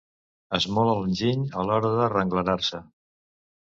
[0.59, 2.85] Esmola l'enginy a l'hora d'arrenglerar-se.